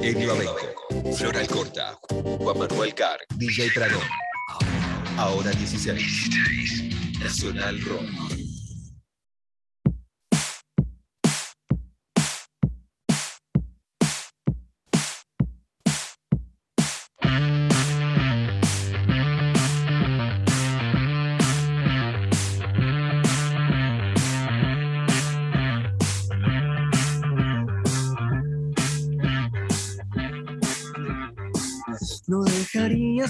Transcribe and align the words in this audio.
Eddie 0.00 0.26
Babenco, 0.26 1.14
Floral 1.14 1.46
Corta, 1.46 1.98
Juan 2.38 2.58
Manuel 2.58 2.94
Carr, 2.94 3.20
DJ 3.36 3.70
Pradón. 3.72 4.02
Ahora 5.16 5.50
16. 5.50 7.18
Nacional 7.20 7.80
Rock. 7.82 8.39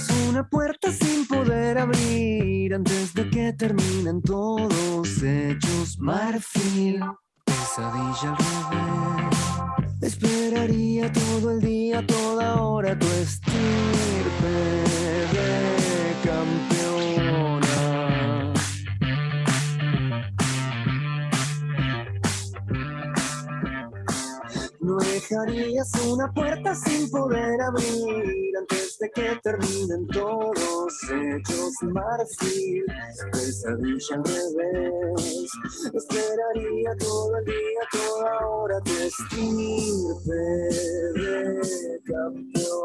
Dejarías 0.00 0.28
una 0.28 0.48
puerta 0.48 0.90
sin 0.92 1.26
poder 1.26 1.78
abrir 1.78 2.74
antes 2.74 3.14
de 3.14 3.28
que 3.30 3.52
terminen 3.52 4.22
todos 4.22 5.22
hechos 5.22 5.98
marfil. 5.98 7.00
Pesadilla 7.44 8.30
al 8.30 8.36
revés. 8.70 10.02
Esperaría 10.02 11.12
todo 11.12 11.50
el 11.52 11.60
día, 11.60 12.06
toda 12.06 12.62
hora 12.62 12.98
tu 12.98 13.06
estirpe 13.06 14.48
de 15.32 16.14
campeona. 16.24 16.79
No 24.90 24.96
dejarías 24.96 25.88
una 26.04 26.32
puerta 26.32 26.74
sin 26.74 27.08
poder 27.10 27.62
abrir 27.62 28.56
antes 28.58 28.98
de 28.98 29.08
que 29.14 29.38
terminen 29.40 30.04
todos 30.08 30.92
hechos 31.04 31.72
marfil. 31.82 32.84
Pesadilla 33.30 34.16
al 34.16 34.24
revés. 34.24 35.48
Esperaría 35.94 36.96
todo 36.98 37.36
el 37.36 37.44
día, 37.44 37.82
toda 37.92 38.48
hora 38.48 38.80
tu 38.80 38.90
estirpe 38.90 40.32
de 41.14 42.00
campeona. 42.04 42.80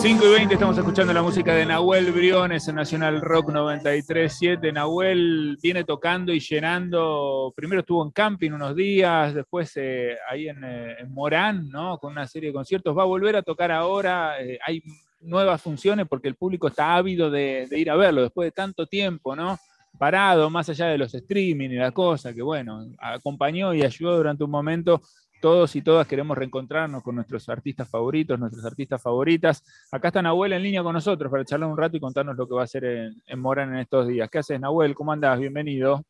5 0.00 0.24
y 0.24 0.30
20 0.30 0.54
estamos 0.54 0.78
escuchando 0.78 1.12
la 1.12 1.20
música 1.20 1.54
de 1.54 1.66
Nahuel 1.66 2.10
Briones 2.10 2.66
en 2.66 2.76
Nacional 2.76 3.20
Rock 3.20 3.50
93.7. 3.50 4.72
Nahuel 4.72 5.58
viene 5.62 5.84
tocando 5.84 6.32
y 6.32 6.40
llenando, 6.40 7.52
primero 7.54 7.80
estuvo 7.80 8.02
en 8.02 8.10
camping 8.10 8.52
unos 8.52 8.74
días, 8.74 9.34
después 9.34 9.70
eh, 9.76 10.16
ahí 10.26 10.48
en, 10.48 10.64
eh, 10.64 10.96
en 11.00 11.12
Morán, 11.12 11.68
¿no? 11.68 11.98
Con 11.98 12.12
una 12.12 12.26
serie 12.26 12.48
de 12.48 12.54
conciertos. 12.54 12.96
Va 12.96 13.02
a 13.02 13.06
volver 13.06 13.36
a 13.36 13.42
tocar 13.42 13.70
ahora, 13.70 14.40
eh, 14.40 14.58
hay 14.66 14.82
nuevas 15.20 15.60
funciones 15.60 16.06
porque 16.08 16.28
el 16.28 16.34
público 16.34 16.68
está 16.68 16.96
ávido 16.96 17.30
de, 17.30 17.66
de 17.68 17.78
ir 17.78 17.90
a 17.90 17.96
verlo 17.96 18.22
después 18.22 18.46
de 18.46 18.52
tanto 18.52 18.86
tiempo, 18.86 19.36
¿no? 19.36 19.58
Parado, 19.98 20.48
más 20.48 20.66
allá 20.70 20.86
de 20.86 20.96
los 20.96 21.12
streaming 21.12 21.68
y 21.68 21.76
la 21.76 21.92
cosa, 21.92 22.32
que 22.32 22.40
bueno, 22.40 22.86
acompañó 22.98 23.74
y 23.74 23.82
ayudó 23.82 24.16
durante 24.16 24.44
un 24.44 24.50
momento 24.50 25.02
todos 25.40 25.74
y 25.76 25.82
todas 25.82 26.06
queremos 26.06 26.36
reencontrarnos 26.36 27.02
con 27.02 27.14
nuestros 27.16 27.48
artistas 27.48 27.88
favoritos, 27.88 28.38
nuestras 28.38 28.64
artistas 28.64 29.02
favoritas. 29.02 29.64
Acá 29.90 30.08
está 30.08 30.22
Nahuel 30.22 30.52
en 30.52 30.62
línea 30.62 30.82
con 30.82 30.92
nosotros 30.92 31.30
para 31.30 31.44
charlar 31.44 31.70
un 31.70 31.76
rato 31.78 31.96
y 31.96 32.00
contarnos 32.00 32.36
lo 32.36 32.46
que 32.46 32.54
va 32.54 32.60
a 32.62 32.64
hacer 32.64 32.84
en, 32.84 33.22
en 33.26 33.40
Morán 33.40 33.72
en 33.72 33.80
estos 33.80 34.06
días. 34.06 34.28
¿Qué 34.30 34.38
haces, 34.38 34.60
Nahuel? 34.60 34.94
¿Cómo 34.94 35.12
andás? 35.12 35.38
Bienvenido. 35.38 36.04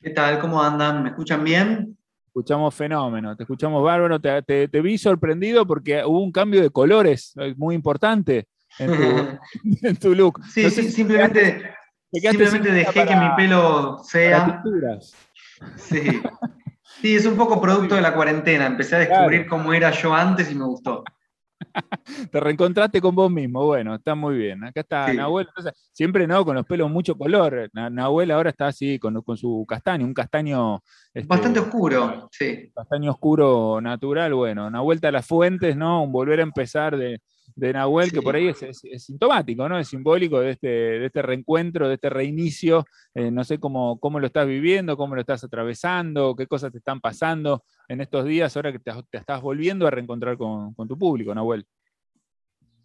¿Qué 0.00 0.10
tal? 0.10 0.38
¿Cómo 0.38 0.62
andan? 0.62 1.02
¿Me 1.02 1.08
escuchan 1.10 1.42
bien? 1.42 1.96
Escuchamos 2.26 2.74
fenómeno, 2.74 3.36
te 3.36 3.44
escuchamos 3.44 3.82
bárbaro, 3.84 4.20
te, 4.20 4.42
te- 4.42 4.66
te 4.68 4.80
vi 4.80 4.98
sorprendido 4.98 5.64
porque 5.66 6.04
hubo 6.04 6.20
un 6.20 6.32
cambio 6.32 6.60
de 6.60 6.68
colores 6.70 7.32
eh, 7.36 7.54
muy 7.56 7.76
importante 7.76 8.48
en 8.80 8.90
tu, 8.90 9.38
en 9.86 9.96
tu 9.96 10.14
look. 10.16 10.40
Sí, 10.46 10.64
No 10.64 10.70
sé 10.70 10.82
sí, 10.82 10.88
si 10.88 10.96
simplemente, 10.96 11.62
te 12.10 12.20
quedaste 12.20 12.46
simplemente 12.46 12.72
dejé 12.72 13.06
que 13.06 13.16
mi 13.16 13.28
pelo 13.36 13.98
sea. 14.02 14.62
Sí. 15.76 16.00
Sí, 17.00 17.14
es 17.16 17.26
un 17.26 17.36
poco 17.36 17.60
producto 17.60 17.94
de 17.94 18.00
la 18.02 18.14
cuarentena. 18.14 18.66
Empecé 18.66 18.96
a 18.96 18.98
descubrir 19.00 19.46
cómo 19.46 19.72
era 19.72 19.90
yo 19.90 20.14
antes 20.14 20.50
y 20.50 20.54
me 20.54 20.64
gustó. 20.64 21.04
Te 22.30 22.40
reencontraste 22.40 23.00
con 23.00 23.14
vos 23.14 23.30
mismo, 23.30 23.64
bueno, 23.64 23.94
está 23.94 24.14
muy 24.14 24.36
bien. 24.36 24.64
Acá 24.64 24.80
está 24.80 25.10
Sí. 25.10 25.16
Nahuel, 25.16 25.48
siempre 25.92 26.26
no, 26.26 26.44
con 26.44 26.56
los 26.56 26.66
pelos 26.66 26.90
mucho 26.90 27.16
color. 27.16 27.70
Na- 27.72 27.90
Nahuel 27.90 28.30
ahora 28.30 28.50
está 28.50 28.66
así, 28.68 28.98
con, 28.98 29.20
con 29.22 29.36
su 29.36 29.64
castaño, 29.66 30.04
un 30.04 30.14
castaño. 30.14 30.80
este, 31.12 31.26
Bastante 31.26 31.60
oscuro, 31.60 32.28
sí. 32.32 32.70
Castaño 32.74 33.12
oscuro 33.12 33.80
natural, 33.80 34.34
bueno, 34.34 34.66
una 34.66 34.80
vuelta 34.80 35.08
a 35.08 35.12
las 35.12 35.26
fuentes, 35.26 35.76
¿no? 35.76 36.02
Un 36.02 36.12
volver 36.12 36.40
a 36.40 36.44
empezar 36.44 36.96
de, 36.96 37.20
de 37.56 37.72
Nahuel, 37.72 38.10
que 38.12 38.20
por 38.20 38.34
ahí 38.34 38.48
es, 38.48 38.62
es- 38.62 38.84
es 38.84 39.04
sintomático, 39.04 39.68
¿no? 39.68 39.78
Es 39.78 39.88
simbólico 39.88 40.40
de 40.40 40.50
este, 40.50 40.66
de 40.68 41.06
este 41.06 41.22
reencuentro, 41.22 41.86
de 41.88 41.94
este 41.94 42.10
reinicio. 42.10 42.84
Eh, 43.14 43.30
no 43.30 43.44
sé 43.44 43.58
cómo, 43.58 43.98
cómo 44.00 44.18
lo 44.18 44.26
estás 44.26 44.46
viviendo, 44.46 44.96
cómo 44.96 45.14
lo 45.14 45.20
estás 45.20 45.44
atravesando, 45.44 46.34
qué 46.34 46.46
cosas 46.46 46.72
te 46.72 46.78
están 46.78 47.00
pasando 47.00 47.64
en 47.88 48.00
estos 48.00 48.24
días, 48.24 48.56
ahora 48.56 48.72
que 48.72 48.78
te, 48.80 48.92
te 49.10 49.18
estás 49.18 49.40
volviendo 49.40 49.86
a 49.86 49.90
reencontrar 49.90 50.36
con, 50.36 50.74
con 50.74 50.88
tu 50.88 50.98
público, 50.98 51.34
Nahuel. 51.34 51.64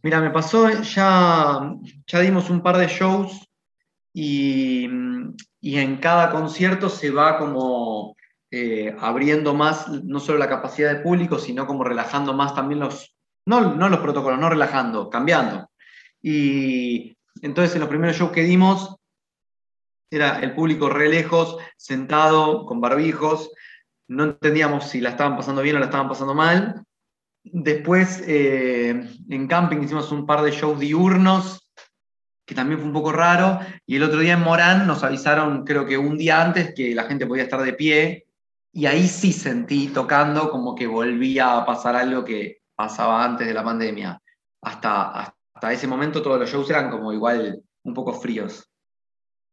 Mira, 0.03 0.21
me 0.21 0.29
pasó, 0.29 0.69
ya, 0.81 1.73
ya 2.07 2.19
dimos 2.21 2.49
un 2.49 2.61
par 2.61 2.77
de 2.77 2.87
shows 2.87 3.49
y, 4.13 4.87
y 5.59 5.77
en 5.77 5.97
cada 5.97 6.29
concierto 6.31 6.89
se 6.89 7.09
va 7.11 7.37
como 7.37 8.15
eh, 8.51 8.95
abriendo 8.99 9.53
más, 9.53 9.87
no 10.03 10.19
solo 10.19 10.37
la 10.37 10.47
capacidad 10.49 10.93
de 10.93 11.01
público, 11.01 11.37
sino 11.37 11.67
como 11.67 11.83
relajando 11.83 12.33
más 12.33 12.55
también 12.55 12.79
los, 12.79 13.15
no, 13.49 13.75
no 13.75 13.89
los 13.89 13.99
protocolos, 13.99 14.39
no 14.39 14.47
relajando, 14.47 15.09
cambiando. 15.09 15.69
Y 16.21 17.17
entonces 17.41 17.73
en 17.75 17.81
los 17.81 17.89
primeros 17.89 18.15
shows 18.15 18.31
que 18.31 18.43
dimos, 18.43 18.95
era 20.11 20.39
el 20.39 20.53
público 20.53 20.87
re 20.89 21.09
lejos, 21.09 21.57
sentado, 21.75 22.65
con 22.67 22.79
barbijos, 22.79 23.51
no 24.07 24.25
entendíamos 24.25 24.85
si 24.85 25.01
la 25.01 25.09
estaban 25.09 25.35
pasando 25.35 25.63
bien 25.63 25.75
o 25.75 25.79
la 25.79 25.85
estaban 25.85 26.07
pasando 26.07 26.35
mal. 26.35 26.83
Después, 27.43 28.23
eh, 28.27 28.89
en 29.29 29.47
camping 29.47 29.77
hicimos 29.77 30.11
un 30.11 30.27
par 30.27 30.43
de 30.43 30.51
shows 30.51 30.79
diurnos, 30.79 31.71
que 32.45 32.53
también 32.53 32.79
fue 32.79 32.87
un 32.87 32.93
poco 32.93 33.11
raro. 33.11 33.59
Y 33.87 33.95
el 33.95 34.03
otro 34.03 34.19
día 34.19 34.33
en 34.33 34.41
Morán 34.41 34.85
nos 34.85 35.03
avisaron, 35.03 35.63
creo 35.63 35.87
que 35.87 35.97
un 35.97 36.17
día 36.17 36.41
antes, 36.41 36.73
que 36.75 36.93
la 36.93 37.05
gente 37.05 37.25
podía 37.25 37.43
estar 37.43 37.61
de 37.63 37.73
pie. 37.73 38.27
Y 38.71 38.85
ahí 38.85 39.07
sí 39.07 39.33
sentí 39.33 39.87
tocando 39.87 40.51
como 40.51 40.75
que 40.75 40.85
volvía 40.85 41.57
a 41.57 41.65
pasar 41.65 41.95
algo 41.95 42.23
que 42.23 42.59
pasaba 42.79 43.25
antes 43.25 43.45
de 43.45 43.53
la 43.53 43.61
pandemia. 43.61 44.17
Hasta, 44.61 45.19
hasta 45.53 45.73
ese 45.73 45.85
momento 45.85 46.21
todos 46.21 46.39
los 46.39 46.49
shows 46.49 46.69
eran 46.69 46.89
como 46.89 47.11
igual 47.11 47.61
un 47.83 47.93
poco 47.93 48.13
fríos. 48.13 48.71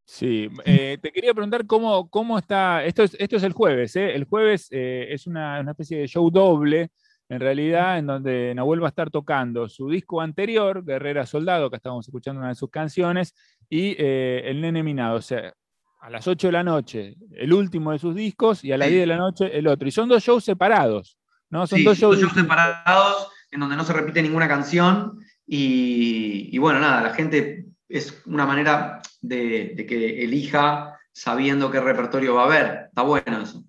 Sí, 0.04 0.48
eh, 0.64 0.96
te 1.02 1.10
quería 1.10 1.34
preguntar 1.34 1.66
cómo, 1.66 2.08
cómo 2.08 2.38
está, 2.38 2.84
esto 2.84 3.02
es, 3.02 3.16
esto 3.18 3.34
es 3.36 3.42
el 3.42 3.52
jueves, 3.52 3.96
¿eh? 3.96 4.14
el 4.14 4.26
jueves 4.26 4.68
eh, 4.70 5.08
es 5.10 5.26
una, 5.26 5.58
una 5.58 5.72
especie 5.72 5.98
de 5.98 6.06
show 6.06 6.30
doble, 6.30 6.90
en 7.28 7.40
realidad, 7.40 7.98
en 7.98 8.06
donde 8.06 8.52
Nahuel 8.54 8.80
va 8.80 8.86
a 8.86 8.90
estar 8.90 9.10
tocando 9.10 9.68
su 9.68 9.90
disco 9.90 10.20
anterior, 10.20 10.84
Guerrera 10.84 11.26
Soldado, 11.26 11.68
que 11.68 11.76
estábamos 11.76 12.06
escuchando 12.06 12.38
una 12.38 12.50
de 12.50 12.54
sus 12.54 12.70
canciones, 12.70 13.34
y 13.68 13.96
El 14.00 14.60
Nene 14.60 14.84
Minado, 14.84 15.16
o 15.16 15.20
sea, 15.20 15.52
a 16.00 16.10
las 16.10 16.28
8 16.28 16.46
de 16.46 16.52
la 16.52 16.62
noche, 16.62 17.16
el 17.32 17.52
último 17.52 17.90
de 17.90 17.98
sus 17.98 18.14
discos, 18.14 18.62
y 18.62 18.70
a 18.70 18.78
las 18.78 18.86
Sí. 18.86 18.94
10 18.94 19.02
de 19.02 19.06
la 19.08 19.16
noche 19.16 19.58
el 19.58 19.66
otro, 19.66 19.88
y 19.88 19.90
son 19.90 20.08
dos 20.08 20.22
shows 20.22 20.44
separados, 20.44 21.18
¿no? 21.50 21.66
Son 21.66 21.78
Sí, 21.78 21.84
dos 21.84 21.96
shows 21.98 22.16
dos 22.16 22.20
shows 22.22 22.34
distintos. 22.34 22.56
separados 22.56 23.28
en 23.50 23.60
donde 23.60 23.76
no 23.76 23.84
se 23.84 23.92
repite 23.92 24.22
ninguna 24.22 24.48
canción 24.48 25.18
y, 25.46 26.48
y 26.54 26.58
bueno, 26.58 26.80
nada, 26.80 27.02
la 27.02 27.14
gente 27.14 27.66
es 27.88 28.22
una 28.26 28.44
manera 28.46 29.00
de, 29.20 29.72
de 29.76 29.86
que 29.86 30.24
elija 30.24 30.98
sabiendo 31.12 31.70
qué 31.70 31.80
repertorio 31.80 32.34
va 32.34 32.42
a 32.42 32.46
haber. 32.46 32.86
Está 32.88 33.02
bueno 33.02 33.40
eso. 33.42 33.62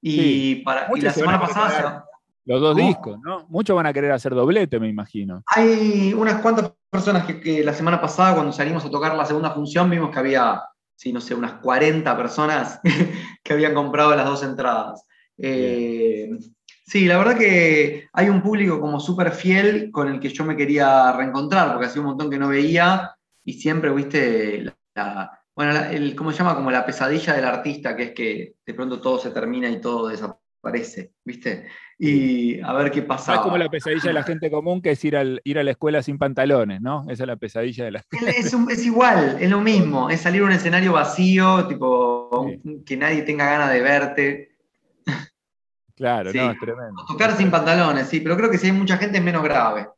Y, 0.00 0.10
Sí. 0.56 0.62
para, 0.64 0.88
y 0.94 1.00
la 1.00 1.12
se 1.12 1.20
semana 1.20 1.40
pasada 1.40 2.04
Los 2.44 2.60
dos 2.60 2.74
¿Cómo? 2.76 2.86
discos, 2.88 3.18
¿no? 3.22 3.46
Muchos 3.48 3.76
van 3.76 3.86
a 3.86 3.92
querer 3.92 4.10
hacer 4.12 4.34
doblete, 4.34 4.80
me 4.80 4.88
imagino. 4.88 5.42
hay 5.46 6.14
unas 6.14 6.40
cuantas 6.40 6.72
personas 6.90 7.26
que, 7.26 7.40
que 7.40 7.62
la 7.62 7.74
semana 7.74 8.00
pasada 8.00 8.34
cuando 8.34 8.52
salimos 8.52 8.84
a 8.84 8.90
tocar 8.90 9.14
la 9.14 9.26
segunda 9.26 9.50
función 9.50 9.90
vimos 9.90 10.10
que 10.10 10.18
había, 10.18 10.62
sí, 10.96 11.12
no 11.12 11.20
sé, 11.20 11.34
unas 11.34 11.54
40 11.60 12.16
personas 12.16 12.80
que 13.44 13.52
habían 13.52 13.74
comprado 13.74 14.16
las 14.16 14.24
dos 14.26 14.42
entradas. 14.42 15.04
Eh, 15.36 16.30
sí, 16.88 17.06
la 17.06 17.18
verdad 17.18 17.36
que 17.38 18.08
hay 18.12 18.28
un 18.28 18.42
público 18.42 18.80
como 18.80 18.98
súper 19.00 19.30
fiel 19.32 19.90
con 19.90 20.08
el 20.08 20.18
que 20.20 20.30
yo 20.30 20.44
me 20.44 20.56
quería 20.56 21.12
reencontrar, 21.12 21.70
porque 21.72 21.86
hacía 21.86 22.00
un 22.02 22.08
montón 22.08 22.30
que 22.30 22.38
no 22.38 22.48
veía 22.48 23.14
y 23.44 23.52
siempre, 23.54 23.90
viste, 23.92 24.62
la, 24.62 24.74
la- 24.94 25.30
bueno, 25.54 25.72
la- 25.72 25.90
el, 25.92 26.14
¿cómo 26.14 26.30
se 26.32 26.38
llama? 26.38 26.54
Como 26.54 26.70
la 26.70 26.86
pesadilla 26.86 27.34
del 27.34 27.44
artista, 27.44 27.96
que 27.96 28.02
es 28.04 28.10
que 28.12 28.54
de 28.64 28.74
pronto 28.74 29.00
todo 29.00 29.18
se 29.18 29.30
termina 29.30 29.68
y 29.68 29.80
todo 29.80 30.08
desaparece, 30.08 31.12
viste. 31.24 31.66
Y 31.98 32.60
a 32.60 32.72
ver 32.74 32.92
qué 32.92 33.02
pasa. 33.02 33.34
es 33.34 33.40
como 33.40 33.58
la 33.58 33.68
pesadilla 33.68 34.04
de 34.08 34.12
la 34.12 34.22
gente 34.22 34.50
común 34.52 34.80
que 34.80 34.92
es 34.92 35.04
ir, 35.04 35.16
al, 35.16 35.40
ir 35.42 35.58
a 35.58 35.64
la 35.64 35.72
escuela 35.72 36.00
sin 36.00 36.16
pantalones, 36.16 36.80
¿no? 36.80 37.02
Esa 37.10 37.24
es 37.24 37.26
la 37.26 37.34
pesadilla 37.36 37.84
de 37.86 37.90
la 37.90 38.04
Es, 38.36 38.54
un- 38.54 38.70
es 38.70 38.86
igual, 38.86 39.36
es 39.40 39.50
lo 39.50 39.60
mismo, 39.60 40.08
es 40.10 40.20
salir 40.20 40.42
a 40.42 40.44
un 40.44 40.52
escenario 40.52 40.92
vacío, 40.92 41.66
tipo, 41.66 42.46
Sí. 42.62 42.82
que 42.86 42.96
nadie 42.96 43.22
tenga 43.22 43.46
ganas 43.50 43.72
de 43.72 43.80
verte. 43.80 44.57
Claro, 45.98 46.32
Sí. 46.32 46.38
no, 46.38 46.50
es 46.52 46.58
tremendo. 46.58 47.04
Tocar 47.06 47.36
sin 47.36 47.50
pantalones, 47.50 48.08
sí, 48.08 48.20
pero 48.20 48.36
creo 48.36 48.50
que 48.50 48.56
si 48.58 48.68
hay 48.68 48.72
mucha 48.72 48.96
gente 48.96 49.18
es 49.18 49.24
menos 49.24 49.42
grave. 49.42 49.88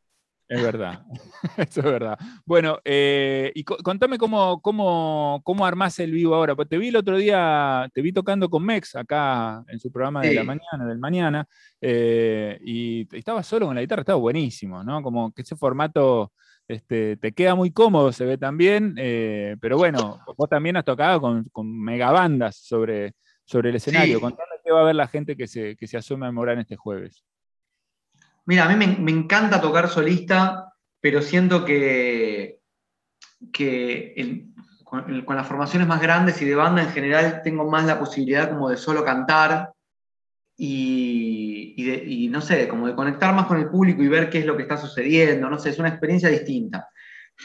Es 0.49 0.61
verdad, 0.61 1.05
eso 1.58 1.79
es 1.81 1.87
verdad. 1.87 2.19
Bueno, 2.44 2.79
eh, 2.85 3.52
y 3.55 3.62
co- 3.62 3.76
contame 3.85 4.19
cómo, 4.19 4.61
cómo, 4.61 5.41
cómo 5.44 5.64
armás 5.64 5.97
el 6.00 6.11
vivo 6.11 6.35
ahora. 6.35 6.56
Pues 6.56 6.69
te 6.69 6.76
vi 6.76 6.88
el 6.88 6.97
otro 6.97 7.19
día, 7.19 7.88
te 7.94 8.02
vi 8.02 8.12
tocando 8.12 8.49
con 8.50 8.64
Mex 8.64 8.97
acá 8.97 9.62
en 9.69 9.79
su 9.79 9.93
programa 9.93 10.23
de 10.25 10.35
la 10.35 10.43
mañana, 10.43 10.87
del 10.88 10.99
mañana, 10.99 11.47
eh, 11.81 12.58
y 12.64 13.06
estabas 13.17 13.46
solo 13.46 13.67
con 13.67 13.76
la 13.76 13.81
guitarra, 13.82 14.00
estaba 14.03 14.19
buenísimo, 14.19 14.82
¿no? 14.82 15.00
Como 15.03 15.32
que 15.32 15.43
ese 15.43 15.55
formato 15.55 16.32
este, 16.67 17.17
te 17.17 17.32
queda 17.32 17.55
muy 17.55 17.70
cómodo, 17.73 18.11
se 18.11 18.25
ve 18.25 18.37
también, 18.37 18.94
eh, 18.99 19.56
pero 19.61 19.76
bueno, 19.76 20.19
vos 20.37 20.49
también 20.49 20.76
has 20.76 20.85
tocado 20.85 21.20
con, 21.20 21.44
con 21.53 21.81
megabandas 21.81 22.56
sobre, 22.56 23.12
sobre 23.50 23.70
el 23.70 23.76
escenario. 23.76 24.19
Sí. 24.19 24.20
Contame 24.20 24.55
qué 24.64 24.70
va 24.70 24.82
a 24.82 24.85
ver 24.85 24.94
la 24.94 25.08
gente 25.08 25.37
que 25.37 25.49
se, 25.49 25.75
que 25.76 25.88
se 25.88 25.97
asome 25.97 26.25
a 26.25 26.31
Morán 26.31 26.61
este 26.61 26.76
jueves. 26.76 27.25
Mira, 28.47 28.64
a 28.64 28.69
mí 28.69 28.76
me, 28.76 28.97
me 28.97 29.11
encanta 29.11 29.61
tocar 29.61 29.88
solista, 29.88 30.73
pero 31.00 31.20
siento 31.20 31.64
que, 31.64 32.61
que 33.52 34.14
el- 34.17 34.47
con, 34.85 35.11
el- 35.12 35.25
con 35.25 35.35
las 35.35 35.49
formaciones 35.49 35.88
más 35.88 36.00
grandes 36.00 36.41
y 36.41 36.44
de 36.44 36.55
banda 36.55 36.82
en 36.82 36.91
general 36.91 37.41
tengo 37.43 37.69
más 37.69 37.85
la 37.87 37.99
posibilidad 37.99 38.50
como 38.50 38.69
de 38.70 38.76
solo 38.76 39.05
cantar 39.05 39.73
y, 40.56 41.75
y 41.76 41.85
de- 41.85 42.05
y 42.06 42.29
no 42.29 42.41
sé, 42.41 42.69
como 42.69 42.87
de 42.87 42.94
conectar 42.94 43.35
más 43.35 43.46
con 43.46 43.58
el 43.58 43.69
público 43.69 44.00
y 44.03 44.08
ver 44.08 44.31
qué 44.31 44.38
es 44.38 44.46
lo 44.46 44.56
que 44.56 44.62
está 44.62 44.76
sucediendo, 44.76 45.50
no 45.50 45.58
sé, 45.58 45.70
es 45.70 45.79
una 45.81 45.88
experiencia 45.88 46.29
distinta. 46.29 46.88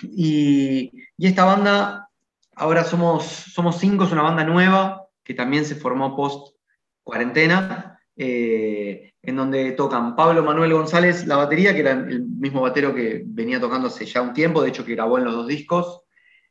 Y, 0.04 0.92
y 1.18 1.28
esta 1.28 1.46
banda, 1.46 2.10
ahora 2.56 2.84
somos, 2.84 3.24
somos 3.26 3.80
cinco, 3.80 4.04
es 4.04 4.12
una 4.12 4.22
banda 4.22 4.44
nueva 4.44 5.05
que 5.26 5.34
también 5.34 5.66
se 5.66 5.76
formó 5.76 6.16
post 6.16 6.56
cuarentena, 7.04 8.00
eh, 8.16 9.12
en 9.22 9.36
donde 9.36 9.72
tocan 9.72 10.16
Pablo 10.16 10.44
Manuel 10.44 10.74
González 10.74 11.26
la 11.26 11.36
batería, 11.36 11.74
que 11.74 11.82
era 11.82 11.92
el 11.92 12.24
mismo 12.24 12.62
batero 12.62 12.94
que 12.94 13.24
venía 13.26 13.60
tocando 13.60 13.88
hace 13.88 14.06
ya 14.06 14.22
un 14.22 14.34
tiempo, 14.34 14.62
de 14.62 14.70
hecho 14.70 14.86
que 14.86 14.94
grabó 14.94 15.18
en 15.18 15.26
los 15.26 15.34
dos 15.34 15.48
discos, 15.48 16.04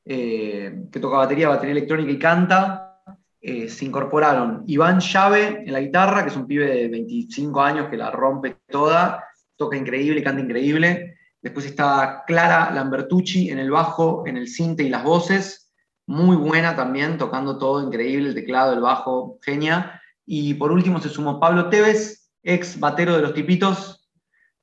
eh, 0.05 0.83
que 0.93 1.01
toca 1.01 1.19
batería, 1.19 1.49
batería 1.49 1.73
electrónica 1.73 2.11
y 2.11 2.19
canta. 2.19 3.01
Eh, 3.41 3.69
se 3.69 3.85
incorporaron 3.85 4.65
Iván 4.67 5.01
Llave 5.01 5.63
en 5.65 5.73
la 5.73 5.81
guitarra, 5.81 6.23
que 6.23 6.31
es 6.31 6.37
un 6.37 6.47
pibe 6.47 6.67
de 6.67 6.89
25 6.89 7.61
años 7.61 7.89
que 7.89 7.97
la 7.97 8.11
rompe 8.11 8.57
toda, 8.69 9.25
toca 9.57 9.77
increíble, 9.77 10.23
canta 10.23 10.43
increíble. 10.43 11.17
Después 11.41 11.67
está 11.67 12.25
Clara 12.27 12.71
Lambertucci 12.73 13.51
en 13.51 13.59
el 13.59 13.71
bajo, 13.71 14.27
en 14.27 14.37
el 14.37 14.49
cinte 14.49 14.83
y 14.83 14.89
las 14.89 15.05
voces, 15.05 15.64
muy 16.07 16.37
buena 16.37 16.77
también, 16.77 17.19
tocando 17.19 17.59
todo 17.59 17.83
increíble, 17.83 18.29
el 18.29 18.35
teclado, 18.35 18.73
el 18.73 18.81
bajo, 18.81 19.39
genia. 19.43 20.01
Y 20.27 20.55
por 20.55 20.73
último 20.73 21.01
se 21.01 21.09
sumó 21.09 21.41
Pablo 21.41 21.69
Tevez, 21.69 22.31
ex 22.43 22.79
batero 22.79 23.17
de 23.17 23.23
los 23.23 23.35
tipitos, 23.35 24.09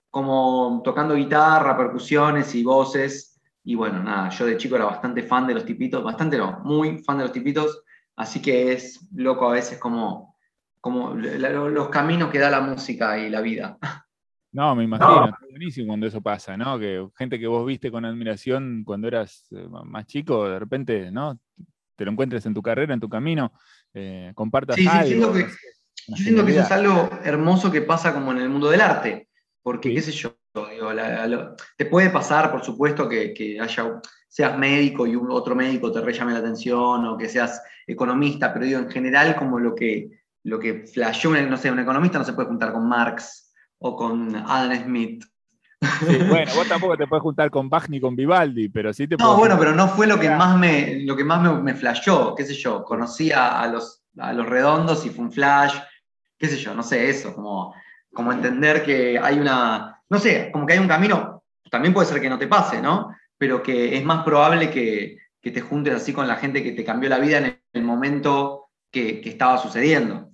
como 0.10 0.82
tocando 0.84 1.16
guitarra, 1.16 1.78
percusiones 1.78 2.54
y 2.56 2.64
voces. 2.64 3.40
Y 3.64 3.76
bueno, 3.76 4.02
nada, 4.04 4.30
yo 4.30 4.46
de 4.46 4.58
chico 4.58 4.76
era 4.76 4.86
bastante 4.86 5.24
fan 5.24 5.48
de 5.48 5.54
los 5.54 5.66
tipitos, 5.66 6.04
bastante 6.04 6.38
no, 6.38 6.60
muy 6.64 7.00
fan 7.04 7.18
de 7.18 7.24
los 7.24 7.34
tipitos, 7.34 7.84
así 8.16 8.42
que 8.42 8.74
es 8.74 9.08
loco 9.16 9.48
a 9.48 9.54
veces 9.54 9.78
como, 9.78 10.36
como 10.80 11.14
los 11.14 11.90
caminos 11.90 12.32
que 12.32 12.40
da 12.40 12.50
la 12.50 12.62
música 12.62 13.18
y 13.20 13.30
la 13.30 13.42
vida. 13.42 13.78
No, 14.54 14.76
me 14.76 14.84
imagino, 14.84 15.26
está 15.30 15.46
buenísimo 15.50 15.88
cuando 15.88 16.08
eso 16.08 16.22
pasa, 16.22 16.58
¿no? 16.58 16.78
Que 16.78 17.08
gente 17.18 17.40
que 17.40 17.48
vos 17.48 17.66
viste 17.66 17.90
con 17.90 18.04
admiración 18.04 18.84
cuando 18.86 19.08
eras 19.08 19.48
eh, 19.52 19.66
más 19.86 20.06
chico, 20.08 20.50
de 20.50 20.60
repente, 20.60 21.10
¿no? 21.12 21.40
Te 21.96 22.04
lo 22.06 22.12
encuentres 22.12 22.46
en 22.46 22.54
tu 22.54 22.62
carrera, 22.62 22.94
en 22.94 23.00
tu 23.00 23.08
camino, 23.08 23.54
eh, 23.94 24.32
compartas 24.36 24.76
Sí, 24.76 24.84
sí, 24.84 24.90
algo. 24.90 25.06
siento 25.08 25.34
que- 25.34 25.44
no 26.08 26.18
Yo 26.18 26.24
siento 26.24 26.46
que 26.46 26.52
eso 26.52 26.62
es 26.62 26.72
algo 26.72 27.10
hermoso 27.24 27.72
que 27.72 27.82
pasa 27.84 28.14
como 28.14 28.32
en 28.32 28.40
el 28.40 28.50
mundo 28.50 28.70
del 28.70 28.82
arte, 28.82 29.30
porque 29.62 29.94
qué 29.94 30.02
sé 30.02 30.12
yo, 30.12 30.36
digo, 30.72 30.92
la- 30.92 31.28
lo- 31.28 31.56
te 31.78 31.86
puede 31.86 32.10
pasar, 32.10 32.52
por 32.52 32.64
supuesto, 32.64 33.08
que, 33.08 33.34
que 33.34 33.60
haya, 33.60 34.02
seas 34.28 34.58
médico 34.58 35.06
y 35.08 35.16
un 35.16 35.30
otro 35.32 35.56
médico 35.56 35.92
te 35.92 36.02
re 36.02 36.12
llame 36.12 36.34
la 36.34 36.40
atención, 36.40 37.06
o 37.06 37.18
que 37.18 37.30
seas 37.30 37.62
economista, 37.88 38.52
pero 38.52 38.66
digo, 38.66 38.80
en 38.80 38.90
general 38.90 39.36
como 39.36 39.60
lo 39.60 39.76
que, 39.76 40.10
lo 40.44 40.60
que 40.60 40.86
flasheó, 40.88 41.32
no 41.48 41.56
sé, 41.58 41.72
un 41.72 41.80
economista 41.80 42.18
no 42.18 42.26
se 42.26 42.34
puede 42.34 42.48
juntar 42.50 42.74
con 42.74 42.88
Marx 42.90 43.51
o 43.84 43.96
con 43.96 44.36
Adam 44.36 44.84
Smith. 44.84 45.24
Sí, 45.82 46.18
bueno, 46.30 46.52
vos 46.56 46.68
tampoco 46.68 46.96
te 46.96 47.08
puedes 47.08 47.24
juntar 47.24 47.50
con 47.50 47.68
Bach 47.70 47.90
ni 47.90 48.00
con 48.00 48.16
Vivaldi, 48.16 48.70
pero 48.70 48.94
sí 48.94 49.08
te 49.08 49.18
No, 49.18 49.36
bueno, 49.38 49.56
juntar- 49.56 49.60
pero 49.60 49.76
no 49.76 49.88
fue 49.90 50.08
lo 50.08 50.20
que 50.20 50.30
más 50.30 50.58
me, 50.58 51.00
lo 51.04 51.16
que 51.16 51.24
más 51.24 51.42
me, 51.42 51.54
me 51.62 51.74
flasheó, 51.74 52.36
qué 52.36 52.46
sé 52.46 52.54
yo, 52.54 52.84
conocí 52.84 53.32
a, 53.32 53.60
a 53.62 53.68
los, 53.68 54.04
a 54.18 54.34
los 54.34 54.46
redondos 54.48 55.06
y 55.06 55.10
fue 55.10 55.26
un 55.26 55.32
flash, 55.32 55.76
qué 56.38 56.48
sé 56.48 56.58
yo, 56.58 56.76
no 56.76 56.84
sé, 56.84 57.10
eso, 57.10 57.34
como, 57.34 57.74
como 58.14 58.32
entender 58.32 58.84
que 58.84 59.18
hay 59.18 59.40
una, 59.40 60.00
no 60.10 60.20
sé, 60.20 60.50
como 60.52 60.66
que 60.68 60.74
hay 60.74 60.80
un 60.80 60.88
camino, 60.88 61.44
también 61.72 61.94
puede 61.94 62.08
ser 62.08 62.22
que 62.22 62.30
no 62.30 62.38
te 62.38 62.48
pase, 62.48 62.82
¿no? 62.82 63.16
Pero 63.38 63.64
que 63.64 63.98
es 63.98 64.04
más 64.04 64.24
probable 64.24 64.70
que, 64.70 65.18
que 65.42 65.52
te 65.52 65.62
juntes 65.62 65.96
así 65.96 66.14
con 66.14 66.28
la 66.28 66.36
gente 66.36 66.62
que 66.62 66.74
te 66.74 66.84
cambió 66.84 67.10
la 67.10 67.18
vida 67.18 67.40
en 67.40 67.60
el 67.74 67.84
momento 67.84 68.68
que, 68.92 69.20
que 69.22 69.30
estaba 69.30 69.58
sucediendo. 69.58 70.31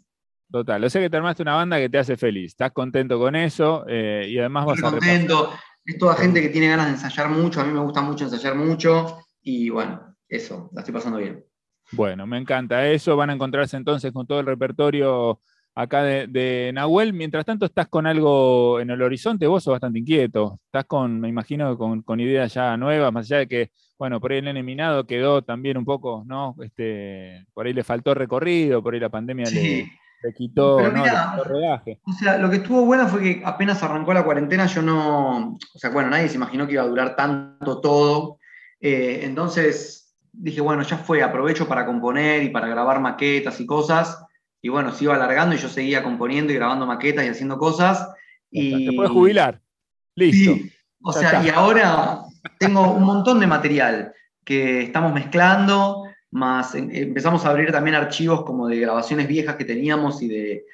Total, 0.49 0.83
o 0.83 0.89
sea 0.89 1.01
que 1.01 1.09
te 1.09 1.17
armaste 1.17 1.43
una 1.43 1.55
banda 1.55 1.77
que 1.77 1.89
te 1.89 1.97
hace 1.97 2.15
feliz, 2.15 2.51
estás 2.51 2.71
contento 2.71 3.19
con 3.19 3.35
eso 3.35 3.83
eh, 3.87 4.27
y 4.29 4.39
además 4.39 4.65
vas 4.65 4.77
Estoy 4.77 4.87
a 4.87 4.91
contento, 4.91 5.51
es 5.83 5.97
toda 5.97 6.15
gente 6.15 6.41
que 6.41 6.49
tiene 6.49 6.69
ganas 6.69 6.85
de 6.85 6.93
ensayar 6.93 7.29
mucho, 7.29 7.59
a 7.59 7.65
mí 7.65 7.73
me 7.73 7.81
gusta 7.81 8.01
mucho 8.01 8.25
ensayar 8.25 8.55
mucho, 8.55 9.19
y 9.41 9.69
bueno, 9.69 10.15
eso, 10.29 10.69
la 10.73 10.81
estoy 10.81 10.93
pasando 10.93 11.19
bien. 11.19 11.43
Bueno, 11.91 12.27
me 12.27 12.37
encanta 12.37 12.85
eso. 12.89 13.15
Van 13.15 13.29
a 13.29 13.33
encontrarse 13.33 13.77
entonces 13.77 14.11
con 14.11 14.27
todo 14.27 14.41
el 14.41 14.45
repertorio 14.45 15.39
acá 15.73 16.03
de, 16.03 16.27
de 16.27 16.71
Nahuel. 16.73 17.13
Mientras 17.13 17.45
tanto, 17.45 17.65
estás 17.65 17.87
con 17.87 18.05
algo 18.05 18.79
en 18.81 18.89
el 18.89 19.01
horizonte. 19.01 19.47
Vos 19.47 19.63
sos 19.63 19.71
bastante 19.71 19.99
inquieto. 19.99 20.59
Estás 20.65 20.83
con, 20.85 21.19
me 21.21 21.29
imagino, 21.29 21.77
con, 21.77 22.01
con 22.01 22.19
ideas 22.19 22.53
ya 22.53 22.75
nuevas, 22.75 23.13
más 23.13 23.25
allá 23.27 23.37
de 23.37 23.47
que, 23.47 23.71
bueno, 23.97 24.19
por 24.19 24.31
ahí 24.31 24.39
el 24.39 24.45
nene 24.45 24.63
minado 24.63 25.07
quedó 25.07 25.43
también 25.43 25.77
un 25.77 25.85
poco, 25.85 26.23
¿no? 26.25 26.55
Este, 26.61 27.45
por 27.53 27.65
ahí 27.65 27.73
le 27.73 27.85
faltó 27.85 28.13
recorrido, 28.13 28.83
por 28.83 28.93
ahí 28.93 28.99
la 28.99 29.09
pandemia 29.09 29.45
Sí. 29.45 29.55
le 29.55 29.91
quitó, 30.35 30.77
Pero 30.77 30.91
¿no? 30.91 31.03
mirá, 31.03 31.33
le 31.35 31.41
quitó 31.41 31.43
rodaje. 31.49 31.99
O 32.05 32.11
sea, 32.13 32.37
lo 32.37 32.49
que 32.49 32.57
estuvo 32.57 32.85
bueno 32.85 33.07
fue 33.07 33.21
que 33.21 33.41
apenas 33.45 33.81
arrancó 33.83 34.13
la 34.13 34.23
cuarentena, 34.23 34.65
yo 34.65 34.81
no. 34.81 35.57
O 35.73 35.79
sea, 35.79 35.89
bueno, 35.91 36.09
nadie 36.09 36.29
se 36.29 36.35
imaginó 36.35 36.65
que 36.65 36.73
iba 36.73 36.83
a 36.83 36.87
durar 36.87 37.15
tanto 37.15 37.81
todo. 37.81 38.39
Eh, 38.79 39.21
entonces 39.23 40.15
dije, 40.31 40.61
bueno, 40.61 40.83
ya 40.83 40.97
fue, 40.97 41.23
aprovecho 41.23 41.67
para 41.67 41.85
componer 41.85 42.43
y 42.43 42.49
para 42.49 42.67
grabar 42.67 42.99
maquetas 42.99 43.59
y 43.59 43.65
cosas. 43.65 44.23
Y 44.61 44.69
bueno, 44.69 44.91
se 44.91 45.05
iba 45.05 45.15
alargando 45.15 45.55
y 45.55 45.59
yo 45.59 45.69
seguía 45.69 46.03
componiendo 46.03 46.51
y 46.51 46.55
grabando 46.55 46.85
maquetas 46.85 47.25
y 47.25 47.29
haciendo 47.29 47.57
cosas. 47.57 48.09
Y, 48.49 48.89
Te 48.89 48.95
puedes 48.95 49.11
jubilar. 49.11 49.61
Listo. 50.15 50.55
Sí, 50.55 50.71
o 51.01 51.13
sea, 51.13 51.43
y 51.43 51.49
ahora 51.49 52.21
tengo 52.59 52.91
un 52.91 53.03
montón 53.03 53.39
de 53.39 53.47
material 53.47 54.13
que 54.43 54.81
estamos 54.81 55.13
mezclando, 55.13 56.06
más 56.31 56.75
em- 56.75 56.89
empezamos 56.91 57.45
a 57.45 57.49
abrir 57.49 57.71
también 57.71 57.95
archivos 57.95 58.43
como 58.43 58.67
de 58.67 58.79
grabaciones 58.79 59.27
viejas 59.27 59.55
que 59.55 59.65
teníamos 59.65 60.21
y 60.21 60.27
de, 60.27 60.65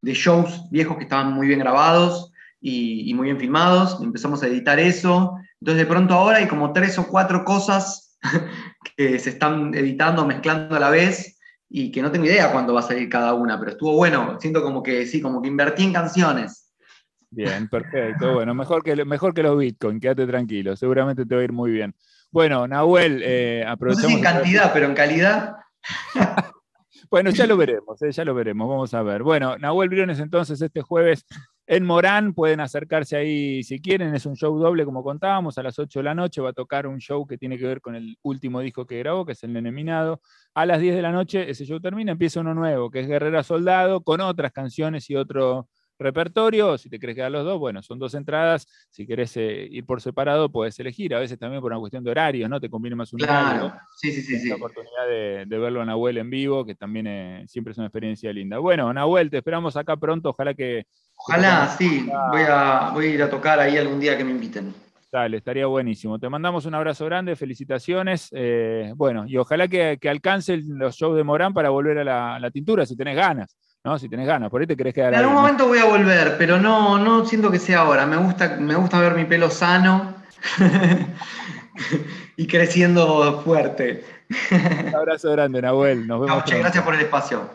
de 0.00 0.14
shows 0.14 0.68
viejos 0.70 0.96
que 0.96 1.04
estaban 1.04 1.32
muy 1.32 1.46
bien 1.46 1.60
grabados 1.60 2.32
y, 2.60 3.10
y 3.10 3.14
muy 3.14 3.26
bien 3.26 3.38
filmados. 3.38 3.98
Empezamos 4.00 4.42
a 4.42 4.46
editar 4.46 4.78
eso. 4.78 5.36
Entonces 5.60 5.84
de 5.84 5.90
pronto 5.90 6.14
ahora 6.14 6.38
hay 6.38 6.48
como 6.48 6.72
tres 6.72 6.98
o 6.98 7.06
cuatro 7.06 7.44
cosas 7.44 8.18
que 8.96 9.18
se 9.18 9.30
están 9.30 9.74
editando, 9.74 10.26
mezclando 10.26 10.76
a 10.76 10.80
la 10.80 10.90
vez 10.90 11.38
y 11.68 11.90
que 11.90 12.02
no 12.02 12.10
tengo 12.10 12.26
idea 12.26 12.52
cuándo 12.52 12.74
va 12.74 12.80
a 12.80 12.84
salir 12.84 13.08
cada 13.08 13.32
una, 13.34 13.58
pero 13.58 13.72
estuvo 13.72 13.94
bueno. 13.94 14.38
Siento 14.40 14.62
como 14.62 14.82
que 14.82 15.06
sí, 15.06 15.20
como 15.20 15.40
que 15.40 15.48
invertí 15.48 15.84
en 15.84 15.92
canciones. 15.92 16.61
Bien, 17.32 17.66
perfecto. 17.66 18.34
Bueno, 18.34 18.54
mejor 18.54 18.82
que, 18.82 19.04
mejor 19.06 19.32
que 19.32 19.42
los 19.42 19.58
Bitcoin, 19.58 19.98
quédate 19.98 20.26
tranquilo, 20.26 20.76
seguramente 20.76 21.24
te 21.24 21.34
va 21.34 21.40
a 21.40 21.44
ir 21.44 21.52
muy 21.52 21.70
bien. 21.70 21.94
Bueno, 22.30 22.68
Nahuel, 22.68 23.22
eh, 23.24 23.62
No 23.62 23.68
sé 23.68 23.72
aprovechamos. 23.72 24.10
si 24.10 24.16
en 24.18 24.22
cantidad, 24.22 24.72
pero 24.72 24.86
en 24.86 24.94
calidad. 24.94 25.56
Bueno, 27.10 27.28
ya 27.28 27.46
lo 27.46 27.58
veremos, 27.58 28.00
eh, 28.00 28.10
ya 28.10 28.24
lo 28.24 28.32
veremos, 28.32 28.66
vamos 28.66 28.94
a 28.94 29.02
ver. 29.02 29.22
Bueno, 29.22 29.58
Nahuel 29.58 29.90
Briones 29.90 30.18
entonces 30.18 30.62
este 30.62 30.80
jueves 30.80 31.26
en 31.66 31.84
Morán, 31.84 32.32
pueden 32.32 32.60
acercarse 32.60 33.16
ahí 33.16 33.62
si 33.64 33.82
quieren, 33.82 34.14
es 34.14 34.24
un 34.24 34.34
show 34.34 34.58
doble 34.58 34.86
como 34.86 35.04
contábamos, 35.04 35.58
a 35.58 35.62
las 35.62 35.78
8 35.78 35.98
de 35.98 36.04
la 36.04 36.14
noche 36.14 36.40
va 36.40 36.50
a 36.50 36.54
tocar 36.54 36.86
un 36.86 37.00
show 37.00 37.26
que 37.26 37.36
tiene 37.36 37.58
que 37.58 37.66
ver 37.66 37.82
con 37.82 37.96
el 37.96 38.16
último 38.22 38.60
disco 38.60 38.86
que 38.86 38.98
grabó, 38.98 39.26
que 39.26 39.32
es 39.32 39.42
El 39.44 39.52
Nene 39.52 39.70
Minado. 39.72 40.22
A 40.54 40.64
las 40.64 40.80
10 40.80 40.96
de 40.96 41.02
la 41.02 41.12
noche 41.12 41.50
ese 41.50 41.66
show 41.66 41.80
termina, 41.80 42.12
empieza 42.12 42.40
uno 42.40 42.54
nuevo, 42.54 42.90
que 42.90 43.00
es 43.00 43.06
Guerrera 43.06 43.42
Soldado, 43.42 44.02
con 44.02 44.22
otras 44.22 44.50
canciones 44.50 45.10
y 45.10 45.16
otro 45.16 45.68
repertorio, 46.02 46.76
si 46.76 46.88
te 46.90 46.98
querés 46.98 47.16
quedar 47.16 47.30
los 47.30 47.44
dos, 47.44 47.58
bueno, 47.58 47.82
son 47.82 47.98
dos 47.98 48.14
entradas, 48.14 48.66
si 48.90 49.06
querés 49.06 49.36
eh, 49.36 49.68
ir 49.70 49.84
por 49.86 50.00
separado 50.00 50.50
puedes 50.50 50.78
elegir, 50.80 51.14
a 51.14 51.18
veces 51.20 51.38
también 51.38 51.60
por 51.60 51.72
una 51.72 51.80
cuestión 51.80 52.04
de 52.04 52.10
horarios, 52.10 52.50
¿no? 52.50 52.60
Te 52.60 52.68
conviene 52.68 52.96
más 52.96 53.12
un 53.12 53.22
horario 53.22 53.60
Claro, 53.68 53.74
sí, 53.96 54.12
sí, 54.12 54.22
sí, 54.22 54.38
sí. 54.38 54.48
la 54.48 54.56
oportunidad 54.56 55.06
de, 55.08 55.44
de 55.46 55.58
verlo 55.58 55.80
a 55.82 55.84
Nahuel 55.84 56.18
en 56.18 56.30
vivo, 56.30 56.64
que 56.64 56.74
también 56.74 57.06
eh, 57.06 57.44
siempre 57.48 57.72
es 57.72 57.78
una 57.78 57.86
experiencia 57.86 58.32
linda. 58.32 58.58
Bueno, 58.58 58.92
Nahuel, 58.92 59.30
te 59.30 59.38
esperamos 59.38 59.76
acá 59.76 59.96
pronto, 59.96 60.30
ojalá 60.30 60.54
que 60.54 60.86
Ojalá, 61.16 61.68
sí, 61.68 62.08
voy 62.32 62.42
a, 62.48 62.90
voy 62.92 63.06
a 63.06 63.08
ir 63.10 63.22
a 63.22 63.30
tocar 63.30 63.60
ahí 63.60 63.76
algún 63.76 64.00
día 64.00 64.16
que 64.18 64.24
me 64.24 64.32
inviten. 64.32 64.74
Dale, 65.12 65.36
estaría 65.36 65.66
buenísimo. 65.66 66.18
Te 66.18 66.28
mandamos 66.28 66.64
un 66.64 66.74
abrazo 66.74 67.04
grande, 67.04 67.36
felicitaciones. 67.36 68.28
eh, 68.32 68.92
bueno, 68.96 69.24
y 69.26 69.36
ojalá 69.36 69.68
que, 69.68 69.98
que 70.00 70.08
alcance 70.08 70.56
los 70.66 70.96
shows 70.96 71.16
de 71.16 71.22
Morán 71.22 71.52
para 71.52 71.68
volver 71.68 71.98
a 71.98 72.04
la, 72.04 72.34
a 72.36 72.40
la 72.40 72.50
tintura, 72.50 72.86
si 72.86 72.96
tenés 72.96 73.14
ganas. 73.14 73.56
¿No? 73.84 73.98
Si 73.98 74.08
tenés 74.08 74.26
ganas, 74.26 74.50
por 74.50 74.60
ahí 74.60 74.66
te 74.66 74.76
querés 74.76 74.94
quedar 74.94 75.12
En 75.12 75.14
ahí, 75.14 75.20
algún 75.20 75.34
¿no? 75.34 75.40
momento 75.42 75.66
voy 75.66 75.78
a 75.78 75.84
volver, 75.84 76.36
pero 76.38 76.58
no, 76.58 76.98
no 76.98 77.24
siento 77.24 77.50
que 77.50 77.58
sea 77.58 77.80
ahora. 77.80 78.06
Me 78.06 78.16
gusta, 78.16 78.56
me 78.58 78.74
gusta 78.74 79.00
ver 79.00 79.14
mi 79.14 79.24
pelo 79.24 79.50
sano 79.50 80.14
y 82.36 82.46
creciendo 82.46 83.40
fuerte. 83.42 84.04
Un 84.50 84.94
abrazo 84.94 85.32
grande, 85.32 85.60
Nahuel. 85.60 86.06
Nos 86.06 86.20
vemos. 86.22 86.44
Chau, 86.44 86.58
gracias 86.58 86.84
por 86.84 86.94
el 86.94 87.00
espacio. 87.00 87.50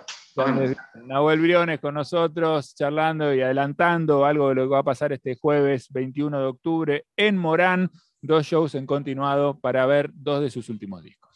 Nahuel 1.07 1.39
Briones 1.39 1.79
con 1.79 1.95
nosotros, 1.95 2.75
charlando 2.75 3.33
y 3.33 3.41
adelantando 3.41 4.23
algo 4.23 4.49
de 4.49 4.55
lo 4.55 4.63
que 4.65 4.69
va 4.69 4.79
a 4.79 4.83
pasar 4.83 5.11
este 5.11 5.35
jueves 5.35 5.87
21 5.91 6.39
de 6.39 6.45
octubre 6.45 7.05
en 7.15 7.37
Morán. 7.37 7.89
Dos 8.21 8.45
shows 8.45 8.75
en 8.75 8.85
continuado 8.85 9.59
para 9.59 9.85
ver 9.85 10.11
dos 10.13 10.41
de 10.41 10.49
sus 10.49 10.69
últimos 10.69 11.01
discos. 11.01 11.26